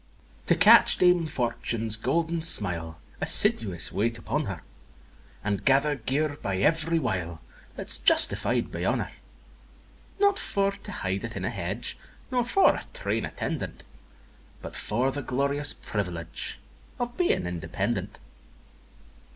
VII. 0.01 0.47
To 0.47 0.55
catch 0.59 0.97
dame 0.97 1.27
Fortune's 1.27 1.95
golden 1.95 2.41
smile, 2.41 2.99
Assiduous 3.21 3.91
wait 3.91 4.17
upon 4.17 4.45
her; 4.45 4.61
And 5.43 5.63
gather 5.63 5.93
gear 5.95 6.29
by 6.41 6.57
ev'ry 6.57 6.97
wile 6.97 7.39
That's 7.75 7.99
justified 7.99 8.71
by 8.71 8.83
honour; 8.83 9.11
Not 10.19 10.39
for 10.39 10.71
to 10.71 10.91
hide 10.91 11.23
it 11.25 11.35
in 11.35 11.45
a 11.45 11.51
hedge, 11.51 11.99
Nor 12.31 12.45
for 12.45 12.73
a 12.73 12.85
train 12.95 13.25
attendant; 13.25 13.83
But 14.59 14.75
for 14.75 15.11
the 15.11 15.21
glorious 15.21 15.71
privilege 15.71 16.59
Of 16.99 17.15
being 17.15 17.45
independent. 17.45 18.17